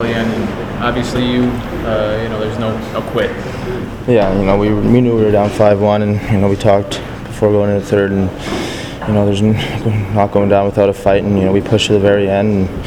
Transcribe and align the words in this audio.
And 0.00 0.80
obviously, 0.80 1.28
you, 1.28 1.42
uh, 1.42 2.20
you 2.22 2.28
know, 2.28 2.38
there's 2.38 2.56
no, 2.56 2.78
no 2.92 3.02
quit. 3.10 3.30
Yeah, 4.06 4.32
you 4.38 4.44
know, 4.44 4.56
we, 4.56 4.72
we 4.72 5.00
knew 5.00 5.16
we 5.16 5.24
were 5.24 5.32
down 5.32 5.50
5-1, 5.50 6.02
and, 6.02 6.32
you 6.32 6.38
know, 6.38 6.48
we 6.48 6.54
talked 6.54 7.00
before 7.24 7.50
going 7.50 7.70
into 7.70 7.80
the 7.80 7.90
third, 7.90 8.12
and, 8.12 8.30
you 9.08 9.14
know, 9.14 9.26
there's 9.26 9.42
not 10.14 10.30
going 10.30 10.50
down 10.50 10.66
without 10.66 10.88
a 10.88 10.92
fight, 10.92 11.24
and, 11.24 11.36
you 11.36 11.44
know, 11.44 11.50
we 11.50 11.60
pushed 11.60 11.88
to 11.88 11.94
the 11.94 11.98
very 11.98 12.30
end, 12.30 12.68
and, 12.68 12.86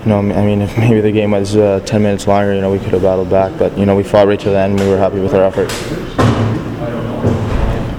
you 0.00 0.06
know, 0.06 0.18
I 0.18 0.44
mean, 0.44 0.62
if 0.62 0.76
maybe 0.78 1.00
the 1.00 1.12
game 1.12 1.30
was 1.30 1.54
uh, 1.54 1.78
10 1.86 2.02
minutes 2.02 2.26
longer, 2.26 2.52
you 2.52 2.60
know, 2.60 2.72
we 2.72 2.80
could 2.80 2.92
have 2.92 3.02
battled 3.02 3.30
back, 3.30 3.56
but, 3.56 3.78
you 3.78 3.86
know, 3.86 3.94
we 3.94 4.02
fought 4.02 4.26
right 4.26 4.40
to 4.40 4.50
the 4.50 4.58
end, 4.58 4.80
and 4.80 4.80
we 4.80 4.88
were 4.88 4.98
happy 4.98 5.20
with 5.20 5.34
our 5.34 5.44
effort. 5.44 6.17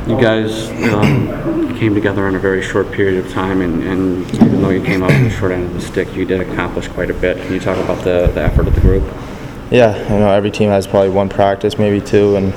You 0.09 0.19
guys 0.19 0.71
um, 0.91 1.77
came 1.77 1.93
together 1.93 2.27
in 2.27 2.33
a 2.33 2.39
very 2.39 2.63
short 2.63 2.91
period 2.91 3.23
of 3.23 3.31
time, 3.31 3.61
and, 3.61 3.83
and 3.83 4.33
even 4.33 4.59
though 4.59 4.71
you 4.71 4.81
came 4.81 5.03
out 5.03 5.11
on 5.11 5.23
the 5.23 5.29
short 5.29 5.51
end 5.51 5.65
of 5.65 5.73
the 5.75 5.81
stick, 5.81 6.11
you 6.15 6.25
did 6.25 6.41
accomplish 6.41 6.87
quite 6.87 7.11
a 7.11 7.13
bit. 7.13 7.37
Can 7.37 7.53
you 7.53 7.59
talk 7.59 7.77
about 7.77 8.03
the, 8.03 8.25
the 8.33 8.41
effort 8.41 8.67
of 8.67 8.73
the 8.73 8.81
group? 8.81 9.03
Yeah, 9.69 9.95
you 10.11 10.17
know, 10.17 10.31
every 10.31 10.49
team 10.49 10.69
has 10.69 10.87
probably 10.87 11.11
one 11.11 11.29
practice, 11.29 11.77
maybe 11.77 12.01
two, 12.03 12.37
and 12.37 12.55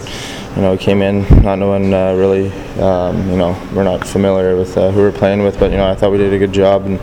you 0.56 0.62
know, 0.62 0.72
we 0.72 0.78
came 0.78 1.02
in 1.02 1.28
not 1.42 1.58
knowing 1.58 1.92
uh, 1.92 2.14
really, 2.14 2.50
um, 2.80 3.28
you 3.28 3.36
know, 3.36 3.54
we're 3.74 3.84
not 3.84 4.06
familiar 4.08 4.56
with 4.56 4.74
uh, 4.78 4.90
who 4.90 5.00
we're 5.00 5.12
playing 5.12 5.42
with, 5.42 5.60
but 5.60 5.70
you 5.70 5.76
know, 5.76 5.90
I 5.90 5.94
thought 5.94 6.10
we 6.10 6.16
did 6.16 6.32
a 6.32 6.38
good 6.38 6.54
job, 6.54 6.86
and 6.86 6.98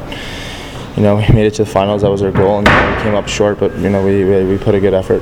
you 0.98 1.04
know, 1.04 1.18
we 1.18 1.28
made 1.32 1.46
it 1.46 1.54
to 1.54 1.64
the 1.64 1.70
finals. 1.70 2.02
That 2.02 2.10
was 2.10 2.24
our 2.24 2.32
goal, 2.32 2.58
and 2.58 2.68
we 2.68 3.04
came 3.04 3.14
up 3.14 3.28
short, 3.28 3.60
but 3.60 3.78
you 3.78 3.92
know, 3.92 4.04
we 4.04 4.24
we, 4.24 4.46
we 4.46 4.58
put 4.58 4.74
a 4.74 4.80
good 4.80 4.96
effort. 4.96 5.22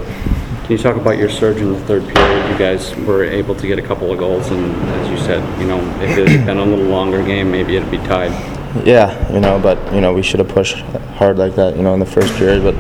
Can 0.67 0.76
you 0.76 0.84
talk 0.84 0.98
about 0.98 1.17
your 1.17 1.30
surge 1.30 1.62
in 1.62 1.71
the 1.71 1.80
third 1.80 2.05
period? 2.09 2.52
You 2.52 2.57
guys 2.57 2.94
were 2.98 3.23
able 3.23 3.55
to 3.55 3.67
get 3.67 3.80
a 3.80 3.81
couple 3.81 4.12
of 4.12 4.20
goals, 4.20 4.52
and 4.52 4.75
as 4.99 5.09
you 5.09 5.17
said, 5.17 5.62
you 5.62 5.66
know, 5.66 5.80
if 6.02 6.17
it 6.17 6.27
had 6.27 6.45
been 6.45 6.58
a 6.58 6.66
little 6.66 6.84
longer 6.84 7.23
game, 7.23 7.49
maybe 7.49 7.77
it'd 7.77 7.89
be 7.89 7.99
tied. 7.99 8.31
Yeah, 8.85 9.31
you 9.31 9.39
know, 9.39 9.59
but 9.59 9.77
you 9.94 10.02
know, 10.02 10.11
we 10.11 10.22
should 10.22 10.41
have 10.41 10.49
pushed 10.49 10.80
hard 11.16 11.38
like 11.38 11.55
that, 11.55 11.77
you 11.77 11.84
know, 11.84 11.94
in 11.94 12.02
the 12.02 12.05
first 12.05 12.35
period, 12.35 12.63
but 12.63 12.75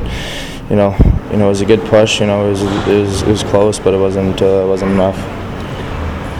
you 0.69 0.75
know, 0.75 0.97
you 1.31 1.37
know, 1.37 1.45
it 1.45 1.47
was 1.47 1.61
a 1.61 1.65
good 1.65 1.79
push. 1.85 2.19
You 2.19 2.27
know, 2.27 2.47
it 2.47 2.49
was 2.49 2.61
it 2.61 2.99
was, 2.99 3.21
it 3.21 3.27
was 3.29 3.43
close, 3.43 3.79
but 3.79 3.93
it 3.93 3.99
wasn't 3.99 4.41
uh, 4.41 4.65
it 4.65 4.67
wasn't 4.67 4.91
enough. 4.91 5.15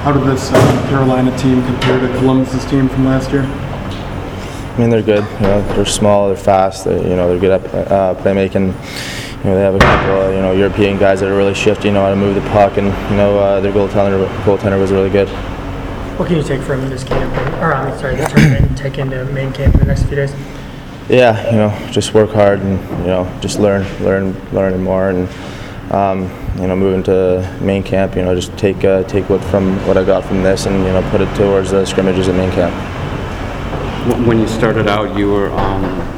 How 0.03 0.11
did 0.11 0.27
this 0.27 0.51
uh, 0.51 0.87
Carolina 0.89 1.31
team 1.37 1.65
compare 1.65 1.97
to 1.97 2.07
Columbus's 2.17 2.65
team 2.65 2.89
from 2.89 3.05
last 3.05 3.31
year? 3.31 3.43
I 3.43 4.75
mean, 4.77 4.89
they're 4.89 5.01
good. 5.01 5.23
You 5.39 5.47
know, 5.47 5.61
they're 5.75 5.85
small, 5.85 6.27
they're 6.27 6.35
fast. 6.35 6.83
They, 6.83 7.09
you 7.09 7.15
know, 7.15 7.29
they're 7.29 7.39
good 7.39 7.63
at 7.63 7.89
uh, 7.89 8.15
playmaking. 8.15 8.75
You 9.43 9.51
know, 9.51 9.55
they 9.55 9.61
have 9.61 9.75
a 9.75 9.79
couple, 9.79 10.21
uh, 10.21 10.29
you 10.29 10.41
know, 10.41 10.51
European 10.51 10.97
guys 10.97 11.19
that 11.19 11.29
are 11.29 11.37
really 11.37 11.53
shifty. 11.53 11.89
You 11.89 11.93
know 11.93 12.01
how 12.01 12.09
to 12.09 12.15
move 12.15 12.35
the 12.35 12.41
puck, 12.49 12.77
and 12.77 12.87
you 13.11 13.17
know, 13.17 13.37
uh, 13.37 13.61
their 13.61 13.71
goaltender 13.71 14.27
goaltender 14.43 14.79
was 14.79 14.91
really 14.91 15.11
good. 15.11 15.29
What 16.17 16.27
can 16.27 16.37
you 16.37 16.43
take 16.43 16.61
from 16.61 16.89
this 16.89 17.03
camp, 17.03 17.31
or 17.61 17.73
I 17.73 17.89
mean, 17.89 17.99
sorry, 17.99 18.15
the 18.15 18.25
tournament, 18.25 18.65
and 18.65 18.77
take 18.77 18.97
into 18.97 19.23
main 19.25 19.53
camp 19.53 19.75
in 19.75 19.81
the 19.81 19.85
next 19.85 20.03
few 20.03 20.15
days? 20.15 20.33
Yeah, 21.07 21.45
you 21.51 21.57
know, 21.57 21.91
just 21.91 22.15
work 22.15 22.31
hard 22.31 22.59
and 22.59 22.79
you 23.01 23.07
know, 23.07 23.39
just 23.39 23.59
learn, 23.59 23.83
learn, 24.03 24.35
learn 24.51 24.81
more, 24.81 25.09
and 25.09 25.29
um, 25.91 26.23
you 26.59 26.67
know, 26.67 26.75
moving 26.75 27.03
to 27.03 27.57
main 27.61 27.83
camp. 27.83 28.15
You 28.15 28.23
know, 28.23 28.33
just 28.33 28.57
take 28.57 28.83
uh, 28.83 29.03
take 29.03 29.29
what 29.29 29.43
from 29.45 29.77
what 29.85 29.97
I 29.97 30.03
got 30.03 30.25
from 30.25 30.41
this, 30.41 30.65
and 30.65 30.75
you 30.83 30.91
know, 30.91 31.07
put 31.11 31.21
it 31.21 31.33
towards 31.35 31.69
the 31.69 31.85
scrimmages 31.85 32.27
at 32.27 32.35
main 32.35 32.51
camp. 32.51 32.73
When 34.25 34.39
you 34.39 34.47
started 34.47 34.87
out, 34.87 35.15
you 35.15 35.29
were 35.31 35.51
um, 35.51 36.16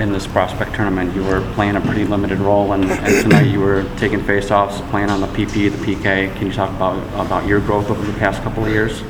in 0.00 0.12
this 0.12 0.26
prospect 0.26 0.74
tournament. 0.74 1.14
You 1.14 1.24
were 1.24 1.40
playing 1.54 1.76
a 1.76 1.80
pretty 1.80 2.04
limited 2.04 2.38
role, 2.38 2.72
and, 2.72 2.84
and 2.84 3.22
tonight 3.22 3.46
you 3.46 3.60
were 3.60 3.84
taking 3.96 4.20
faceoffs, 4.20 4.88
playing 4.90 5.10
on 5.10 5.20
the 5.20 5.26
PP, 5.28 5.70
the 5.70 5.84
PK. 5.84 6.34
Can 6.36 6.46
you 6.46 6.52
talk 6.52 6.70
about 6.70 6.98
about 7.14 7.46
your 7.46 7.60
growth 7.60 7.90
over 7.90 8.04
the 8.04 8.18
past 8.18 8.42
couple 8.42 8.64
of 8.64 8.70
years? 8.70 9.02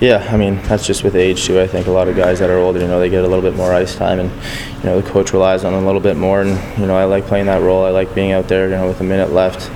Yeah, 0.00 0.28
I 0.32 0.36
mean 0.36 0.60
that's 0.62 0.84
just 0.84 1.04
with 1.04 1.14
age 1.14 1.44
too. 1.44 1.60
I 1.60 1.66
think 1.66 1.86
a 1.86 1.92
lot 1.92 2.08
of 2.08 2.16
guys 2.16 2.40
that 2.40 2.50
are 2.50 2.58
older, 2.58 2.80
you 2.80 2.88
know, 2.88 2.98
they 2.98 3.08
get 3.08 3.24
a 3.24 3.28
little 3.28 3.42
bit 3.42 3.56
more 3.56 3.72
ice 3.72 3.94
time, 3.94 4.18
and 4.18 4.30
you 4.78 4.84
know 4.84 5.00
the 5.00 5.08
coach 5.08 5.32
relies 5.32 5.64
on 5.64 5.72
them 5.72 5.84
a 5.84 5.86
little 5.86 6.00
bit 6.00 6.16
more. 6.16 6.40
And 6.42 6.78
you 6.78 6.86
know, 6.86 6.96
I 6.96 7.04
like 7.04 7.26
playing 7.26 7.46
that 7.46 7.62
role. 7.62 7.84
I 7.84 7.90
like 7.90 8.14
being 8.14 8.32
out 8.32 8.48
there, 8.48 8.68
you 8.68 8.74
know, 8.74 8.88
with 8.88 9.00
a 9.00 9.04
minute 9.04 9.32
left, 9.32 9.70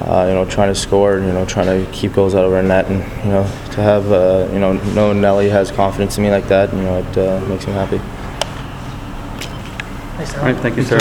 uh, 0.00 0.26
you 0.28 0.34
know, 0.34 0.46
trying 0.48 0.72
to 0.72 0.74
score, 0.74 1.18
you 1.18 1.32
know, 1.32 1.44
trying 1.44 1.66
to 1.66 1.90
keep 1.92 2.14
goals 2.14 2.34
out 2.34 2.44
of 2.44 2.52
our 2.52 2.62
net, 2.62 2.86
and 2.86 3.00
you 3.24 3.30
know, 3.30 3.42
to 3.72 3.82
have, 3.82 4.10
uh, 4.10 4.48
you 4.52 4.58
know, 4.58 4.72
know 4.94 5.12
Nelly 5.12 5.50
has 5.50 5.70
confidence 5.70 6.16
in 6.16 6.24
me 6.24 6.30
like 6.30 6.48
that, 6.48 6.72
you 6.72 6.80
know, 6.80 6.98
it 6.98 7.18
uh, 7.18 7.46
makes 7.46 7.66
me 7.66 7.72
happy. 7.72 8.00
All 10.18 10.24
right, 10.42 10.56
thank 10.56 10.76
you, 10.76 10.82
sir. 10.82 10.96